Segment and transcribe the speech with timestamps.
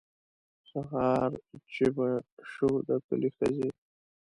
[0.69, 1.31] سهار
[1.73, 2.07] چې به
[2.51, 3.69] شو د کلي ښځې.